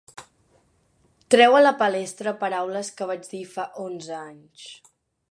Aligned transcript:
Treu 1.33 1.57
a 1.57 1.59
la 1.65 1.73
palestra 1.81 2.33
paraules 2.43 2.89
que 3.01 3.07
vaig 3.11 3.27
dir 3.33 3.43
fa 3.53 3.67
onze 3.85 4.15
anys. 4.21 4.65